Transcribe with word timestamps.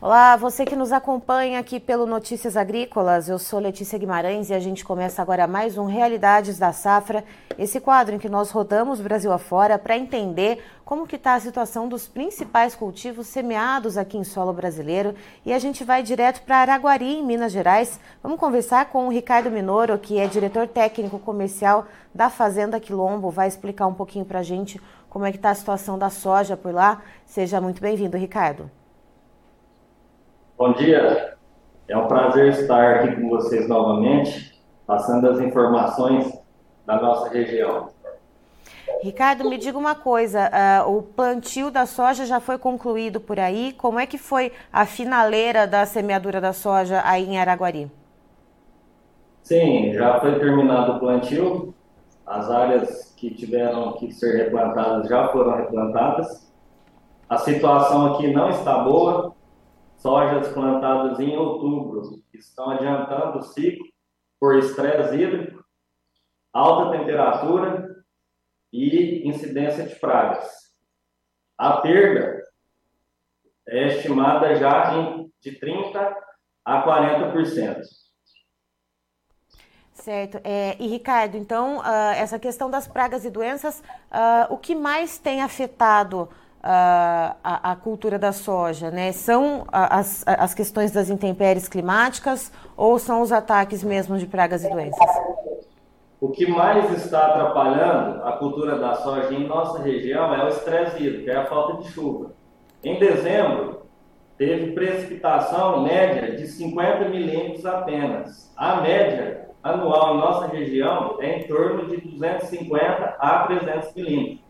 Olá, 0.00 0.36
você 0.36 0.64
que 0.64 0.76
nos 0.76 0.92
acompanha 0.92 1.58
aqui 1.58 1.80
pelo 1.80 2.06
Notícias 2.06 2.56
Agrícolas, 2.56 3.28
eu 3.28 3.36
sou 3.36 3.58
Letícia 3.58 3.98
Guimarães 3.98 4.48
e 4.48 4.54
a 4.54 4.60
gente 4.60 4.84
começa 4.84 5.20
agora 5.20 5.44
mais 5.48 5.76
um 5.76 5.86
Realidades 5.86 6.56
da 6.56 6.72
Safra, 6.72 7.24
esse 7.58 7.80
quadro 7.80 8.14
em 8.14 8.18
que 8.20 8.28
nós 8.28 8.52
rodamos 8.52 9.00
Brasil 9.00 9.32
afora 9.32 9.76
para 9.76 9.98
entender 9.98 10.64
como 10.84 11.04
que 11.04 11.16
está 11.16 11.34
a 11.34 11.40
situação 11.40 11.88
dos 11.88 12.06
principais 12.06 12.76
cultivos 12.76 13.26
semeados 13.26 13.98
aqui 13.98 14.16
em 14.16 14.22
solo 14.22 14.52
brasileiro 14.52 15.16
e 15.44 15.52
a 15.52 15.58
gente 15.58 15.82
vai 15.82 16.00
direto 16.00 16.42
para 16.42 16.58
Araguari, 16.58 17.16
em 17.16 17.26
Minas 17.26 17.50
Gerais. 17.50 17.98
Vamos 18.22 18.38
conversar 18.38 18.90
com 18.90 19.08
o 19.08 19.10
Ricardo 19.10 19.50
Minoro, 19.50 19.98
que 19.98 20.20
é 20.20 20.28
diretor 20.28 20.68
técnico 20.68 21.18
comercial 21.18 21.88
da 22.14 22.30
Fazenda 22.30 22.78
Quilombo, 22.78 23.32
vai 23.32 23.48
explicar 23.48 23.88
um 23.88 23.94
pouquinho 23.94 24.24
para 24.24 24.38
a 24.38 24.44
gente 24.44 24.80
como 25.10 25.26
é 25.26 25.32
que 25.32 25.38
está 25.38 25.50
a 25.50 25.56
situação 25.56 25.98
da 25.98 26.08
soja 26.08 26.56
por 26.56 26.72
lá. 26.72 27.02
Seja 27.26 27.60
muito 27.60 27.80
bem-vindo, 27.80 28.16
Ricardo. 28.16 28.77
Bom 30.58 30.72
dia, 30.72 31.36
é 31.86 31.96
um 31.96 32.08
prazer 32.08 32.48
estar 32.48 32.96
aqui 32.96 33.14
com 33.14 33.28
vocês 33.28 33.68
novamente, 33.68 34.60
passando 34.84 35.30
as 35.30 35.38
informações 35.38 36.36
da 36.84 37.00
nossa 37.00 37.28
região. 37.28 37.90
Ricardo, 39.00 39.48
me 39.48 39.56
diga 39.56 39.78
uma 39.78 39.94
coisa, 39.94 40.50
uh, 40.50 40.96
o 40.96 41.00
plantio 41.00 41.70
da 41.70 41.86
soja 41.86 42.26
já 42.26 42.40
foi 42.40 42.58
concluído 42.58 43.20
por 43.20 43.38
aí, 43.38 43.72
como 43.74 44.00
é 44.00 44.06
que 44.06 44.18
foi 44.18 44.50
a 44.72 44.84
finaleira 44.84 45.64
da 45.64 45.86
semeadura 45.86 46.40
da 46.40 46.52
soja 46.52 47.02
aí 47.04 47.24
em 47.24 47.38
Araguari? 47.38 47.88
Sim, 49.44 49.94
já 49.94 50.18
foi 50.18 50.40
terminado 50.40 50.94
o 50.94 50.98
plantio, 50.98 51.72
as 52.26 52.50
áreas 52.50 53.14
que 53.16 53.30
tiveram 53.30 53.92
que 53.92 54.10
ser 54.10 54.36
replantadas 54.36 55.08
já 55.08 55.28
foram 55.28 55.54
replantadas. 55.56 56.50
A 57.28 57.38
situação 57.38 58.14
aqui 58.14 58.32
não 58.32 58.50
está 58.50 58.78
boa, 58.78 59.37
sojas 59.98 60.48
plantadas 60.52 61.20
em 61.20 61.36
outubro 61.36 62.22
estão 62.32 62.70
adiantando 62.70 63.38
o 63.38 63.42
ciclo 63.42 63.86
por 64.40 64.56
estresse 64.56 65.16
hídrico, 65.16 65.64
alta 66.52 66.98
temperatura 66.98 68.04
e 68.72 69.28
incidência 69.28 69.86
de 69.86 69.94
pragas. 69.96 70.48
A 71.56 71.78
perda 71.78 72.42
é 73.66 73.88
estimada 73.88 74.54
já 74.54 74.94
em 74.94 75.30
de 75.40 75.58
30% 75.58 76.14
a 76.64 76.86
40%. 76.86 77.82
Certo. 79.92 80.40
É, 80.44 80.76
e 80.78 80.86
Ricardo, 80.86 81.36
então, 81.36 81.78
uh, 81.78 82.12
essa 82.16 82.38
questão 82.38 82.70
das 82.70 82.86
pragas 82.86 83.24
e 83.24 83.30
doenças, 83.30 83.80
uh, 84.10 84.52
o 84.52 84.56
que 84.56 84.74
mais 84.74 85.18
tem 85.18 85.42
afetado 85.42 86.28
a, 86.62 87.72
a, 87.72 87.76
cultura 87.76 88.18
da 88.18 88.32
soja, 88.32 88.90
né? 88.90 89.12
São 89.12 89.64
as, 89.70 90.24
as 90.26 90.54
questões 90.54 90.90
das 90.90 91.08
intempéries 91.08 91.68
climáticas 91.68 92.52
ou 92.76 92.98
são 92.98 93.22
os 93.22 93.32
ataques 93.32 93.84
mesmo 93.84 94.18
de 94.18 94.26
pragas 94.26 94.64
e 94.64 94.70
doenças? 94.70 95.08
O 96.20 96.30
que 96.30 96.46
mais 96.46 96.90
está 96.92 97.26
atrapalhando 97.26 98.24
a 98.24 98.32
cultura 98.32 98.76
da 98.76 98.96
soja 98.96 99.32
em 99.32 99.46
nossa 99.46 99.80
região 99.80 100.34
é 100.34 100.44
o 100.44 100.48
estresse 100.48 101.00
hídrico, 101.00 101.30
é 101.30 101.36
a 101.36 101.46
falta 101.46 101.80
de 101.80 101.92
chuva. 101.92 102.32
Em 102.82 102.98
dezembro, 102.98 103.82
teve 104.36 104.72
precipitação 104.72 105.82
média 105.82 106.36
de 106.36 106.46
50 106.48 107.08
milímetros 107.08 107.64
apenas. 107.64 108.52
A 108.56 108.80
média 108.80 109.48
anual 109.62 110.16
em 110.16 110.18
nossa 110.18 110.46
região 110.48 111.18
é 111.20 111.38
em 111.38 111.46
torno 111.46 111.86
de 111.88 111.98
250 111.98 113.16
a 113.20 113.46
300 113.46 113.94
milímetros. 113.94 114.40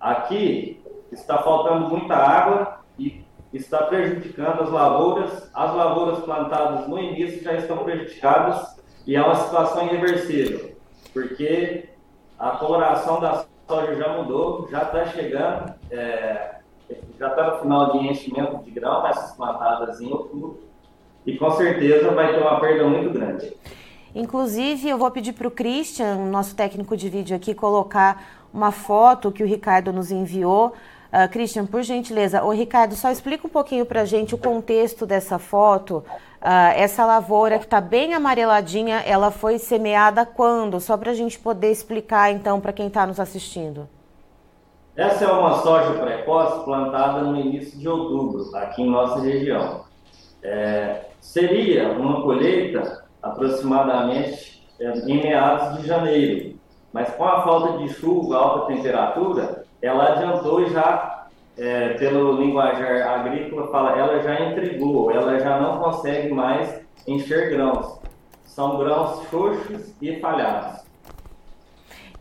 Aqui, 0.00 0.80
está 1.10 1.38
faltando 1.38 1.88
muita 1.88 2.14
água 2.14 2.80
e 2.98 3.24
está 3.52 3.84
prejudicando 3.84 4.62
as 4.62 4.70
lavouras. 4.70 5.50
As 5.54 5.74
lavouras 5.74 6.18
plantadas 6.20 6.88
no 6.88 6.98
início 6.98 7.42
já 7.42 7.54
estão 7.54 7.78
prejudicadas 7.78 8.76
e 9.06 9.16
é 9.16 9.22
uma 9.22 9.36
situação 9.36 9.86
irreversível, 9.86 10.76
porque 11.14 11.88
a 12.38 12.50
coloração 12.50 13.20
da 13.20 13.46
soja 13.66 13.94
já 13.96 14.16
mudou, 14.16 14.68
já 14.70 14.82
está 14.82 15.06
chegando, 15.06 15.74
é, 15.90 16.56
já 17.18 17.28
está 17.28 17.52
no 17.52 17.58
final 17.60 17.92
de 17.92 18.06
enchimento 18.06 18.62
de 18.62 18.70
grão, 18.70 19.06
essas 19.06 19.34
plantadas 19.34 20.00
em 20.00 20.12
outubro, 20.12 20.60
e 21.24 21.36
com 21.36 21.50
certeza 21.52 22.10
vai 22.10 22.34
ter 22.34 22.40
uma 22.40 22.60
perda 22.60 22.84
muito 22.84 23.10
grande. 23.10 23.56
Inclusive, 24.14 24.88
eu 24.88 24.98
vou 24.98 25.10
pedir 25.10 25.32
para 25.32 25.48
o 25.48 25.50
Christian, 25.50 26.16
nosso 26.26 26.54
técnico 26.54 26.96
de 26.96 27.08
vídeo 27.08 27.36
aqui, 27.36 27.54
colocar 27.54 28.46
uma 28.52 28.72
foto 28.72 29.30
que 29.30 29.42
o 29.42 29.46
Ricardo 29.46 29.92
nos 29.92 30.10
enviou 30.10 30.72
Uh, 31.10 31.26
Christian, 31.30 31.64
por 31.64 31.82
gentileza, 31.82 32.44
o 32.44 32.50
Ricardo, 32.50 32.94
só 32.94 33.10
explica 33.10 33.46
um 33.46 33.50
pouquinho 33.50 33.86
para 33.86 34.02
a 34.02 34.04
gente 34.04 34.34
o 34.34 34.38
contexto 34.38 35.06
dessa 35.06 35.38
foto. 35.38 36.04
Uh, 36.40 36.76
essa 36.76 37.04
lavoura 37.06 37.58
que 37.58 37.64
está 37.64 37.80
bem 37.80 38.12
amareladinha, 38.12 38.98
ela 39.06 39.30
foi 39.30 39.58
semeada 39.58 40.26
quando? 40.26 40.78
Só 40.80 40.96
para 40.98 41.10
a 41.10 41.14
gente 41.14 41.38
poder 41.38 41.70
explicar 41.70 42.30
então 42.30 42.60
para 42.60 42.72
quem 42.74 42.88
está 42.88 43.06
nos 43.06 43.18
assistindo. 43.18 43.88
Essa 44.94 45.24
é 45.24 45.32
uma 45.32 45.62
soja 45.62 45.94
precoce 45.98 46.64
plantada 46.64 47.22
no 47.22 47.36
início 47.36 47.78
de 47.78 47.88
outubro, 47.88 48.54
aqui 48.56 48.82
em 48.82 48.90
nossa 48.90 49.20
região. 49.20 49.84
É, 50.42 51.06
seria 51.20 51.90
uma 51.92 52.20
colheita 52.20 53.04
aproximadamente 53.22 54.62
em 55.06 55.22
meados 55.22 55.78
de 55.78 55.86
janeiro, 55.86 56.57
mas 56.92 57.10
com 57.10 57.24
a 57.24 57.42
falta 57.42 57.78
de 57.78 57.88
chuva, 57.94 58.36
alta 58.36 58.74
temperatura, 58.74 59.64
ela 59.80 60.12
adiantou 60.12 60.62
e 60.62 60.70
já, 60.70 61.26
é, 61.56 61.90
pelo 61.90 62.32
linguajar 62.32 63.20
agrícola, 63.20 63.68
fala, 63.68 63.98
ela 63.98 64.22
já 64.22 64.40
entregou, 64.46 65.10
ela 65.10 65.38
já 65.38 65.60
não 65.60 65.78
consegue 65.78 66.32
mais 66.32 66.80
encher 67.06 67.50
grãos. 67.50 67.98
São 68.44 68.78
grãos 68.78 69.22
xoxos 69.28 69.94
e 70.00 70.18
falhados. 70.20 70.88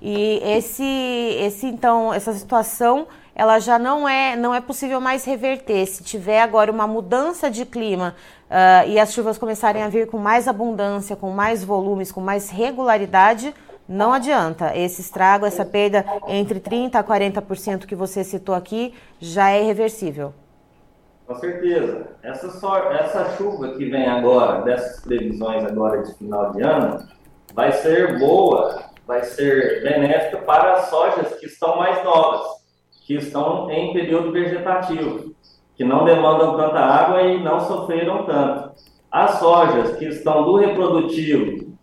E 0.01 0.39
esse, 0.43 0.83
esse 0.83 1.65
então, 1.65 2.13
essa 2.13 2.31
situação, 2.33 3.07
ela 3.33 3.59
já 3.59 3.79
não 3.79 4.07
é, 4.07 4.35
não 4.35 4.53
é 4.53 4.61
possível 4.61 5.01
mais 5.01 5.25
reverter. 5.25 5.85
Se 5.87 6.03
tiver 6.03 6.41
agora 6.41 6.71
uma 6.71 6.85
mudança 6.85 7.49
de 7.49 7.65
clima 7.65 8.15
uh, 8.49 8.87
e 8.87 8.99
as 8.99 9.13
chuvas 9.13 9.37
começarem 9.37 9.81
a 9.81 9.89
vir 9.89 10.07
com 10.07 10.17
mais 10.17 10.47
abundância, 10.47 11.15
com 11.15 11.31
mais 11.31 11.63
volumes, 11.63 12.11
com 12.11 12.21
mais 12.21 12.49
regularidade, 12.49 13.53
não 13.87 14.11
adianta. 14.11 14.75
Esse 14.75 15.01
estrago, 15.01 15.45
essa 15.45 15.65
perda 15.65 16.05
entre 16.27 16.59
30% 16.59 16.95
a 16.95 17.03
40% 17.03 17.85
que 17.85 17.95
você 17.95 18.23
citou 18.23 18.53
aqui, 18.53 18.93
já 19.19 19.51
é 19.51 19.63
irreversível. 19.63 20.33
Com 21.25 21.35
certeza. 21.35 22.07
Essa, 22.23 22.49
só, 22.51 22.91
essa 22.91 23.35
chuva 23.35 23.73
que 23.73 23.85
vem 23.89 24.07
agora, 24.07 24.61
dessas 24.61 25.01
previsões 25.01 25.63
agora 25.65 26.01
de 26.01 26.13
final 26.15 26.53
de 26.53 26.61
ano, 26.61 27.05
vai 27.53 27.71
ser 27.73 28.17
boa, 28.17 28.81
vai 29.05 29.23
ser 29.23 29.83
benéfica 29.83 30.37
para 30.37 30.73
as 30.73 30.89
sojas 30.89 31.33
que 31.39 31.45
estão 31.45 31.77
mais 31.77 32.03
novas, 32.03 32.41
que 33.05 33.15
estão 33.15 33.69
em 33.71 33.93
período 33.93 34.31
vegetativo, 34.31 35.35
que 35.75 35.83
não 35.83 36.05
demandam 36.05 36.55
tanta 36.57 36.79
água 36.79 37.21
e 37.21 37.43
não 37.43 37.59
sofreram 37.59 38.25
tanto. 38.25 38.71
As 39.11 39.31
sojas 39.39 39.97
que 39.97 40.05
estão 40.05 40.43
do 40.43 40.57
reprodutivo, 40.57 41.76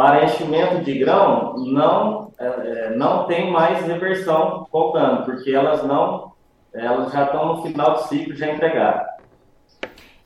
para 0.00 0.24
enchimento 0.24 0.82
de 0.82 0.98
grão, 0.98 1.56
não, 1.58 2.32
é, 2.38 2.46
é, 2.46 2.96
não 2.96 3.26
tem 3.26 3.52
mais 3.52 3.84
reversão 3.84 4.66
voltando, 4.72 5.26
porque 5.26 5.50
elas 5.50 5.82
não, 5.84 6.32
elas 6.72 7.12
já 7.12 7.24
estão 7.24 7.48
no 7.48 7.62
final 7.62 7.92
do 7.92 8.04
ciclo 8.04 8.34
já 8.34 8.50
entregadas. 8.50 9.06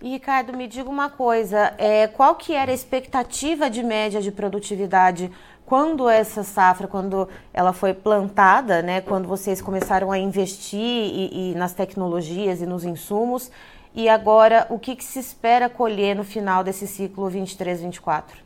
E 0.01 0.11
Ricardo, 0.11 0.57
me 0.57 0.69
diga 0.69 0.89
uma 0.89 1.11
coisa, 1.11 1.75
é, 1.77 2.07
qual 2.07 2.37
que 2.37 2.55
era 2.55 2.71
a 2.71 2.75
expectativa 2.75 3.69
de 3.69 3.83
média 3.83 4.21
de 4.21 4.31
produtividade 4.31 5.29
quando 5.67 6.09
essa 6.09 6.45
safra, 6.45 6.87
quando 6.87 7.29
ela 7.53 7.73
foi 7.73 7.93
plantada, 7.93 8.81
né, 8.81 9.01
quando 9.01 9.27
vocês 9.27 9.61
começaram 9.61 10.13
a 10.13 10.19
investir 10.19 10.79
e, 10.79 11.51
e 11.51 11.55
nas 11.57 11.73
tecnologias 11.73 12.63
e 12.63 12.67
nos 12.67 12.85
insumos, 12.85 13.51
e 13.93 14.09
agora 14.09 14.69
o 14.71 14.79
que, 14.79 14.95
que 14.95 15.03
se 15.03 15.19
espera 15.19 15.69
colher 15.69 16.15
no 16.15 16.23
final 16.23 16.63
desse 16.63 16.87
ciclo 16.87 17.29
23-24? 17.29 18.44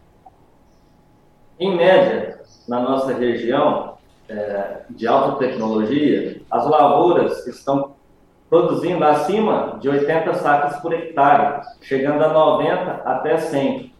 Em 1.60 1.74
média, 1.74 2.40
na 2.68 2.78
nossa 2.78 3.12
região 3.12 3.94
é, 4.28 4.82
de 4.90 5.08
alta 5.08 5.38
tecnologia, 5.38 6.40
as 6.48 6.64
lavouras 6.68 7.44
estão 7.48 7.94
produzindo 8.48 9.04
acima 9.04 9.76
de 9.80 9.88
80 9.88 10.34
sacas 10.34 10.80
por 10.80 10.92
hectare, 10.92 11.62
chegando 11.82 12.22
a 12.24 12.28
90 12.28 13.02
até 13.04 13.38
100. 13.38 13.92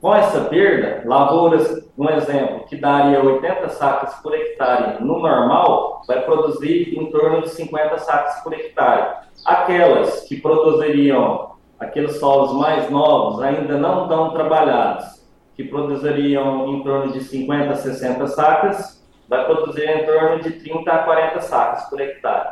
Com 0.00 0.14
essa 0.14 0.40
perda, 0.46 1.02
lavouras, 1.04 1.88
um 1.96 2.10
exemplo, 2.10 2.66
que 2.66 2.76
daria 2.76 3.22
80 3.22 3.68
sacas 3.70 4.14
por 4.16 4.34
hectare 4.34 5.02
no 5.02 5.20
normal, 5.20 6.02
vai 6.08 6.22
produzir 6.22 6.98
em 6.98 7.10
torno 7.10 7.42
de 7.42 7.50
50 7.50 7.98
sacas 7.98 8.42
por 8.42 8.52
hectare. 8.52 9.14
Aquelas 9.44 10.22
que 10.22 10.40
produziriam 10.40 11.52
aqueles 11.78 12.18
solos 12.18 12.52
mais 12.52 12.90
novos, 12.90 13.40
ainda 13.42 13.78
não 13.78 14.08
tão 14.08 14.30
trabalhados, 14.30 15.15
que 15.56 15.64
produziriam 15.64 16.68
em 16.68 16.82
torno 16.82 17.12
de 17.12 17.24
50 17.24 17.72
a 17.72 17.76
60 17.76 18.26
sacas, 18.28 19.02
vai 19.28 19.44
produzir 19.46 19.88
em 19.88 20.04
torno 20.04 20.42
de 20.42 20.50
30 20.52 20.92
a 20.92 20.98
40 20.98 21.40
sacas 21.40 21.88
por 21.88 22.00
hectare. 22.00 22.50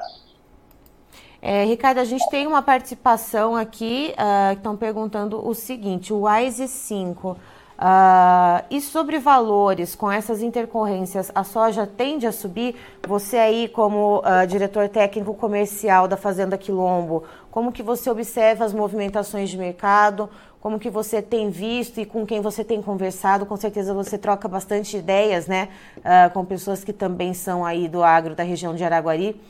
É, 1.41 1.63
Ricardo, 1.65 1.99
a 1.99 2.05
gente 2.05 2.27
tem 2.31 2.47
uma 2.47 2.63
participação 2.63 3.55
aqui 3.55 4.15
uh, 4.17 4.55
estão 4.55 4.75
perguntando 4.75 5.47
o 5.47 5.55
seguinte: 5.55 6.11
o 6.11 6.23
WISE 6.23 6.67
5. 6.67 7.37
Uh, 7.77 8.65
e 8.71 8.81
sobre 8.81 9.19
valores, 9.19 9.97
com 9.97 10.11
essas 10.11 10.41
intercorrências, 10.43 11.31
a 11.35 11.43
soja 11.43 11.87
tende 11.87 12.27
a 12.27 12.31
subir? 12.31 12.77
Você 13.07 13.37
aí, 13.37 13.69
como 13.69 14.19
uh, 14.19 14.47
diretor 14.47 14.89
técnico 14.89 15.35
comercial 15.35 16.07
da 16.07 16.17
Fazenda 16.17 16.57
Quilombo, 16.57 17.25
como 17.51 17.73
que 17.73 17.83
você 17.83 18.09
observa 18.09 18.65
as 18.65 18.73
movimentações 18.73 19.51
de 19.51 19.59
mercado? 19.59 20.31
Como 20.61 20.79
que 20.79 20.89
você 20.89 21.21
tem 21.21 21.51
visto 21.51 22.01
e 22.01 22.07
com 22.07 22.25
quem 22.25 22.41
você 22.41 22.63
tem 22.65 22.81
conversado? 22.81 23.45
Com 23.45 23.57
certeza 23.57 23.93
você 23.93 24.17
troca 24.17 24.47
bastante 24.47 24.97
ideias, 24.97 25.47
né? 25.49 25.69
Uh, 25.99 26.33
com 26.33 26.45
pessoas 26.45 26.85
que 26.85 26.93
também 26.93 27.35
são 27.35 27.65
aí 27.65 27.89
do 27.89 28.05
agro 28.05 28.37
da 28.37 28.45
região 28.45 28.75
de 28.75 28.85
Araguari. 28.85 29.41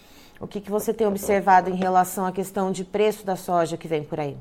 O 0.41 0.47
que, 0.47 0.61
que 0.61 0.71
você 0.71 0.93
tem 0.93 1.07
observado 1.07 1.71
em 1.71 1.75
relação 1.75 2.27
à 2.27 2.33
questão 2.33 2.73
de 2.73 2.85
preço 2.85 3.25
da 3.25 3.37
soja 3.37 3.77
que 3.77 3.87
vem 3.87 4.03
por 4.03 4.19
aí? 4.19 4.37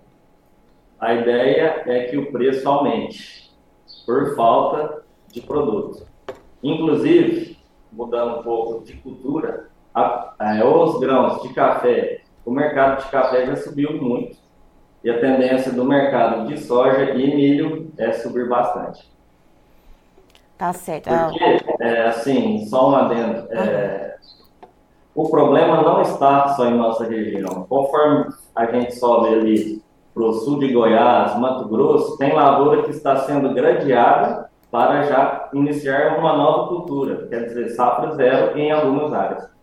A 0.99 1.13
ideia 1.13 1.83
é 1.85 2.05
que 2.05 2.17
o 2.17 2.31
preço 2.31 2.67
aumente 2.67 3.42
por 4.05 4.35
falta 4.35 5.03
de 5.31 5.41
produto. 5.41 6.05
Inclusive, 6.61 7.57
mudando 7.91 8.39
um 8.39 8.43
pouco 8.43 8.83
de 8.83 8.93
cultura, 8.93 9.69
a, 9.93 10.33
a, 10.39 10.65
os 10.65 10.99
grãos 10.99 11.41
de 11.41 11.53
café, 11.53 12.21
o 12.45 12.51
mercado 12.51 13.03
de 13.03 13.09
café 13.09 13.45
já 13.45 13.55
subiu 13.55 14.01
muito 14.01 14.37
e 15.03 15.09
a 15.09 15.19
tendência 15.19 15.71
do 15.71 15.83
mercado 15.83 16.47
de 16.47 16.57
soja 16.57 17.11
e 17.11 17.35
milho 17.35 17.91
é 17.97 18.13
subir 18.13 18.47
bastante. 18.47 19.11
Tá 20.57 20.71
certo. 20.71 21.09
Porque, 21.09 21.59
é, 21.81 22.07
assim, 22.07 22.65
só 22.67 22.89
um 22.89 22.95
adendo. 22.95 23.51
É, 23.51 24.15
o 25.13 25.29
problema 25.29 25.81
não 25.81 26.01
está 26.01 26.49
só 26.49 26.65
em 26.67 26.77
nossa 26.77 27.05
região. 27.05 27.65
Conforme 27.67 28.33
a 28.55 28.65
gente 28.67 28.95
sobe 28.95 29.27
ali 29.27 29.82
para 30.13 30.23
o 30.23 30.33
sul 30.33 30.59
de 30.59 30.71
Goiás, 30.71 31.37
Mato 31.39 31.67
Grosso, 31.67 32.17
tem 32.17 32.33
lavoura 32.33 32.83
que 32.83 32.91
está 32.91 33.17
sendo 33.17 33.53
gradeada 33.53 34.49
para 34.69 35.03
já 35.03 35.49
iniciar 35.53 36.17
uma 36.17 36.35
nova 36.35 36.67
cultura, 36.69 37.27
quer 37.27 37.45
dizer, 37.45 37.69
safra 37.69 38.15
zero 38.15 38.57
em 38.57 38.71
algumas 38.71 39.13
áreas. 39.13 39.53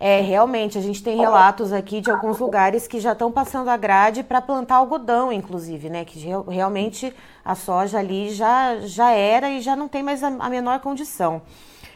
É, 0.00 0.20
realmente, 0.20 0.78
a 0.78 0.80
gente 0.80 1.02
tem 1.02 1.16
relatos 1.16 1.72
aqui 1.72 2.00
de 2.00 2.08
alguns 2.08 2.38
lugares 2.38 2.86
que 2.86 3.00
já 3.00 3.12
estão 3.12 3.32
passando 3.32 3.68
a 3.68 3.76
grade 3.76 4.22
para 4.22 4.40
plantar 4.40 4.76
algodão, 4.76 5.32
inclusive, 5.32 5.90
né? 5.90 6.04
Que 6.04 6.20
realmente 6.48 7.12
a 7.44 7.56
soja 7.56 7.98
ali 7.98 8.30
já, 8.30 8.76
já 8.78 9.10
era 9.10 9.50
e 9.50 9.60
já 9.60 9.74
não 9.74 9.88
tem 9.88 10.04
mais 10.04 10.22
a, 10.22 10.28
a 10.28 10.48
menor 10.48 10.78
condição. 10.78 11.42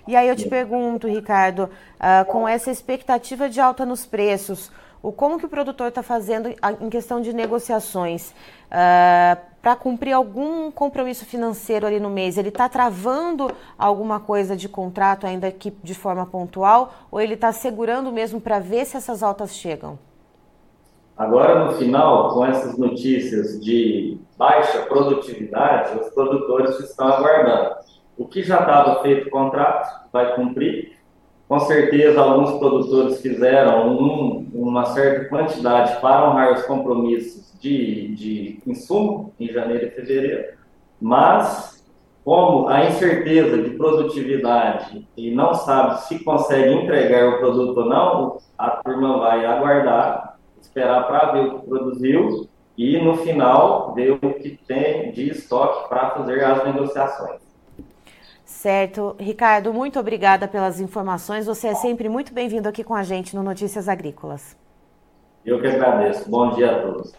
E 0.06 0.16
aí 0.16 0.28
eu 0.28 0.34
te 0.34 0.48
pergunto, 0.48 1.06
Ricardo, 1.06 1.70
uh, 2.00 2.24
com 2.26 2.48
essa 2.48 2.72
expectativa 2.72 3.48
de 3.48 3.60
alta 3.60 3.86
nos 3.86 4.04
preços, 4.04 4.72
o 5.02 5.10
como 5.10 5.38
que 5.38 5.46
o 5.46 5.48
produtor 5.48 5.88
está 5.88 6.02
fazendo 6.02 6.48
em 6.80 6.88
questão 6.88 7.20
de 7.20 7.32
negociações 7.32 8.30
uh, 8.30 8.34
ah, 8.70 9.38
para 9.60 9.74
cumprir 9.74 10.12
algum 10.12 10.70
compromisso 10.70 11.24
financeiro 11.24 11.86
ali 11.86 11.98
no 11.98 12.08
mês? 12.08 12.38
Ele 12.38 12.50
está 12.50 12.68
travando 12.68 13.50
alguma 13.76 14.20
coisa 14.20 14.56
de 14.56 14.68
contrato 14.68 15.26
ainda 15.26 15.50
que 15.50 15.72
de 15.82 15.94
forma 15.94 16.24
pontual 16.24 16.92
ou 17.10 17.20
ele 17.20 17.34
está 17.34 17.50
segurando 17.50 18.12
mesmo 18.12 18.40
para 18.40 18.60
ver 18.60 18.84
se 18.84 18.96
essas 18.96 19.22
altas 19.22 19.56
chegam? 19.56 19.98
Agora, 21.16 21.64
no 21.64 21.72
final, 21.72 22.32
com 22.32 22.46
essas 22.46 22.78
notícias 22.78 23.60
de 23.60 24.18
baixa 24.38 24.82
produtividade, 24.86 25.98
os 25.98 26.08
produtores 26.10 26.78
estão 26.80 27.08
aguardando. 27.08 27.76
O 28.16 28.26
que 28.26 28.42
já 28.42 28.60
estava 28.60 29.02
feito 29.02 29.30
contrato 29.30 30.10
vai 30.12 30.34
cumprir 30.34 30.96
com 31.52 31.60
certeza, 31.60 32.18
alguns 32.18 32.58
produtores 32.58 33.20
fizeram 33.20 33.94
um, 33.94 34.50
uma 34.54 34.86
certa 34.86 35.28
quantidade 35.28 36.00
para 36.00 36.30
honrar 36.30 36.54
os 36.54 36.62
compromissos 36.62 37.52
de, 37.60 38.14
de 38.14 38.58
insumo 38.66 39.34
em 39.38 39.48
janeiro 39.48 39.84
e 39.84 39.90
fevereiro, 39.90 40.54
mas 40.98 41.86
como 42.24 42.68
a 42.68 42.86
incerteza 42.86 43.62
de 43.62 43.68
produtividade 43.76 45.06
e 45.14 45.30
não 45.30 45.52
sabe 45.52 46.00
se 46.04 46.24
consegue 46.24 46.72
entregar 46.72 47.34
o 47.34 47.38
produto 47.38 47.80
ou 47.80 47.84
não, 47.84 48.38
a 48.56 48.70
turma 48.70 49.18
vai 49.18 49.44
aguardar, 49.44 50.38
esperar 50.58 51.06
para 51.06 51.32
ver 51.32 51.48
o 51.48 51.58
que 51.58 51.66
produziu 51.66 52.48
e 52.78 52.96
no 52.96 53.18
final 53.18 53.92
ver 53.92 54.12
o 54.12 54.18
que 54.18 54.58
tem 54.66 55.12
de 55.12 55.28
estoque 55.28 55.86
para 55.90 56.12
fazer 56.12 56.42
as 56.42 56.64
negociações. 56.64 57.42
Certo. 58.52 59.16
Ricardo, 59.18 59.72
muito 59.72 59.98
obrigada 59.98 60.46
pelas 60.46 60.78
informações. 60.78 61.46
Você 61.46 61.68
é 61.68 61.74
sempre 61.74 62.08
muito 62.08 62.32
bem-vindo 62.32 62.68
aqui 62.68 62.84
com 62.84 62.94
a 62.94 63.02
gente 63.02 63.34
no 63.34 63.42
Notícias 63.42 63.88
Agrícolas. 63.88 64.56
Eu 65.44 65.60
que 65.60 65.66
agradeço. 65.66 66.30
Bom 66.30 66.50
dia 66.50 66.70
a 66.70 66.82
todos. 66.82 67.12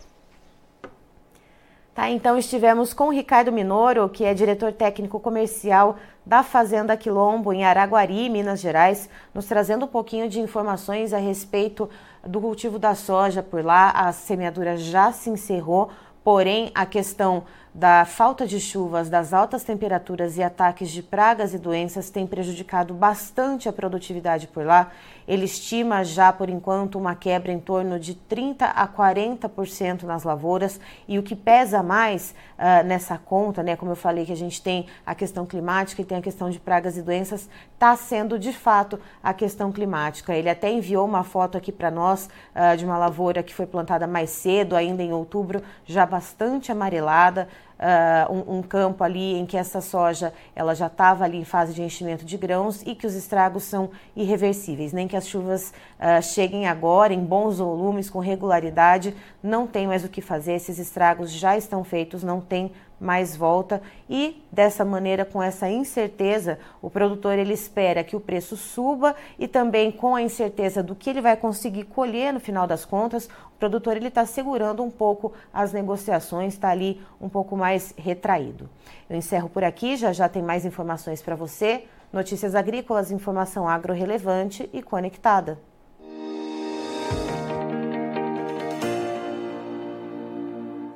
Tá, 1.94 2.10
então 2.10 2.38
estivemos 2.38 2.94
com 2.94 3.08
o 3.08 3.12
Ricardo 3.12 3.52
Minoro, 3.52 4.08
que 4.08 4.24
é 4.24 4.34
diretor 4.34 4.72
técnico 4.72 5.20
comercial 5.20 5.98
da 6.26 6.44
Fazenda 6.44 6.96
Quilombo, 6.96 7.52
em 7.52 7.66
Araguari, 7.66 8.30
Minas 8.30 8.62
Gerais, 8.62 9.10
nos 9.34 9.46
trazendo 9.46 9.86
um 9.86 9.90
pouquinho 9.90 10.30
de 10.30 10.40
informações 10.40 11.14
a 11.14 11.18
respeito 11.18 11.90
do 12.26 12.40
cultivo 12.40 12.80
da 12.80 12.96
soja 12.96 13.44
por 13.44 13.66
lá. 13.66 13.90
A 13.90 14.12
semeadura 14.14 14.78
já 14.78 15.12
se 15.12 15.30
encerrou, 15.30 15.90
porém 16.24 16.72
a 16.74 16.86
questão 16.86 17.44
da 17.74 18.06
falta 18.06 18.46
de 18.46 18.60
chuvas, 18.60 19.10
das 19.10 19.34
altas 19.34 19.64
temperaturas 19.64 20.38
e 20.38 20.44
ataques 20.44 20.92
de 20.92 21.02
pragas 21.02 21.56
e 21.56 21.58
doenças 21.58 22.12
tem 22.12 22.28
prejudicado 22.28 22.94
bastante 22.94 23.68
a 23.68 23.74
produtividade 23.74 24.48
por 24.48 24.64
lá. 24.64 24.92
Ele 25.28 25.46
estima 25.46 26.04
já 26.04 26.32
por 26.32 26.50
enquanto 26.50 27.00
uma 27.00 27.16
quebra 27.16 27.52
em 27.52 27.60
torno 27.60 28.00
de 28.00 28.14
30 28.14 28.66
a 28.66 28.88
40% 28.88 30.04
nas 30.04 30.24
lavouras 30.24 30.80
e 31.08 31.18
o 31.18 31.24
que 31.24 31.36
pesa 31.36 31.82
mais 31.82 32.36
uh, 32.60 32.86
nessa 32.86 33.18
conta, 33.18 33.64
né, 33.64 33.76
como 33.76 33.92
eu 33.92 33.96
falei 33.96 34.26
que 34.26 34.34
a 34.34 34.38
gente 34.38 34.62
tem 34.62 34.86
a 35.04 35.16
questão 35.16 35.46
climática 35.46 36.02
e 36.02 36.06
tem 36.06 36.18
a 36.18 36.22
questão 36.22 36.50
de 36.52 36.60
pragas 36.60 36.96
e 36.98 37.02
doenças, 37.02 37.50
está 37.74 37.96
sendo 37.96 38.38
de 38.38 38.54
fato 38.54 39.00
a 39.24 39.34
questão 39.34 39.72
climática. 39.72 40.36
Ele 40.36 40.50
até 40.50 40.72
enviou 40.72 41.08
uma 41.08 41.24
foto 41.24 41.58
aqui 41.58 41.72
para 41.72 41.90
nós 41.90 42.30
uh, 42.54 42.78
de 42.78 42.86
uma 42.86 42.98
lavoura 42.98 43.42
que 43.42 43.54
foi 43.54 43.66
plantada 43.66 44.06
mais 44.06 44.30
cedo, 44.30 44.76
ainda 44.76 45.02
em 45.02 45.12
outubro, 45.12 45.64
já 45.86 46.06
bastante 46.06 46.72
amarelada 46.72 47.48
uh, 47.80 48.32
um, 48.32 48.58
um, 48.58 48.62
campo 48.62 49.04
ali 49.04 49.38
em 49.38 49.46
que 49.46 49.58
essa 49.58 49.82
soja 49.82 50.34
ela 50.56 50.74
já 50.74 50.88
estava 50.88 51.24
ali 51.24 51.38
em 51.38 51.46
fase 51.46 51.74
de 51.74 51.82
enchimento 51.82 52.26
de 52.26 52.38
grãos 52.38 52.82
e 52.84 52.96
que 52.96 53.06
os 53.06 53.16
estragos 53.16 53.64
são 53.64 53.90
irreversíveis. 54.16 54.94
Nem 54.94 55.08
que 55.08 55.16
as 55.16 55.28
chuvas 55.28 55.74
uh, 56.00 56.22
cheguem 56.22 56.68
agora 56.68 57.14
em 57.14 57.24
bons 57.24 57.60
volumes, 57.60 58.10
com 58.10 58.20
regularidade, 58.20 59.16
não 59.42 59.68
tem 59.68 59.88
mais 59.88 60.04
o 60.04 60.10
que 60.10 60.22
fazer, 60.22 60.54
esses 60.54 60.80
estragos 60.80 61.32
já 61.32 61.58
estão 61.58 61.84
feitos, 61.84 62.24
não 62.24 62.40
tem 62.40 62.72
mais 63.04 63.36
volta. 63.36 63.82
E 64.10 64.42
dessa 64.52 64.86
maneira 64.86 65.26
com 65.26 65.44
essa 65.44 65.70
incerteza 65.70 66.58
o 66.82 66.90
produtor 66.90 67.38
ele 67.38 67.54
espera 67.54 68.04
que 68.04 68.16
o 68.16 68.20
preço 68.20 68.56
suba 68.56 69.16
e 69.38 69.48
também 69.48 69.92
com 69.92 70.16
a 70.16 70.22
incerteza 70.22 70.82
do 70.82 70.96
que 70.96 71.10
ele 71.10 71.22
vai 71.22 71.36
conseguir 71.36 71.84
colher 71.84 72.32
no 72.32 72.40
final 72.40 72.66
das 72.66 72.86
contas 72.86 73.26
o 73.26 73.58
produtor 73.60 73.98
ele 73.98 74.08
está 74.08 74.26
segurando 74.26 74.82
um 74.82 74.90
pouco 74.90 75.34
as 75.54 75.74
negociações 75.74 76.54
está 76.54 76.70
ali 76.70 77.02
um 77.20 77.30
pouco 77.30 77.58
mais 77.58 77.94
retraído. 77.98 78.70
Eu 79.10 79.18
encerro 79.18 79.50
por 79.50 79.64
aqui 79.64 79.98
já 79.98 80.14
já 80.14 80.30
tem 80.30 80.42
mais 80.42 80.66
informações 80.66 81.22
para 81.22 81.36
você. 81.36 81.84
Notícias 82.12 82.56
agrícolas 82.56 83.12
informação 83.12 83.68
agro 83.68 83.94
relevante 83.94 84.70
e 84.72 84.82
conectada 84.82 85.60